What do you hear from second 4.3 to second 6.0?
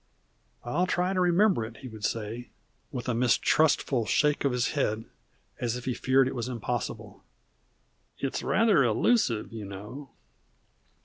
of his head as if he